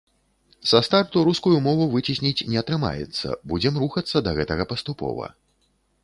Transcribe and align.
Са 0.69 0.79
старту 0.85 1.21
рускую 1.27 1.51
мову 1.65 1.85
выцесніць 1.91 2.45
не 2.53 2.57
атрымаецца, 2.63 3.27
будзем 3.51 3.77
рухацца 3.83 4.17
да 4.29 4.33
гэтага 4.39 4.63
паступова. 4.73 5.29